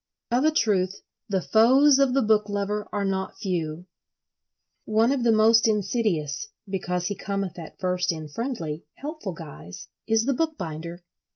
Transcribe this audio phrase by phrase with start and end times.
[0.31, 0.99] Of a truth,
[1.29, 3.85] the foes of the book lover are not few.
[4.85, 10.25] One of the most insidious, because he cometh at first in friendly, helpful guise, is
[10.25, 11.03] the bookbinder.